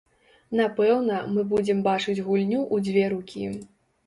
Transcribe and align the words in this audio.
Напэўна, 0.61 1.19
мы 1.33 1.43
будзем 1.51 1.83
бачыць 1.89 2.17
гульню 2.25 2.59
ў 2.73 2.75
дзве 2.89 3.05
рукі. 3.15 3.47